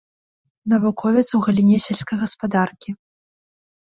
[0.73, 2.89] Навуковец у галіне сельскай гаспадаркі.